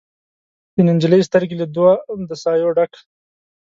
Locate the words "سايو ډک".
2.43-2.91